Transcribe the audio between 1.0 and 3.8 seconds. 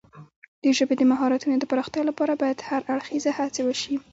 مهارتونو د پراختیا لپاره باید هر اړخیزه هڅې